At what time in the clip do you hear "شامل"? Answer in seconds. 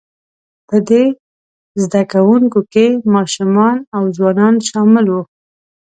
4.69-5.05